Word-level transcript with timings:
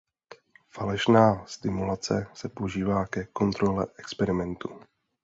Falešná 0.69 1.45
stimulace 1.45 2.27
se 2.33 2.49
používá 2.49 3.05
ke 3.05 3.25
kontrole 3.25 3.87
experimentu. 3.97 4.79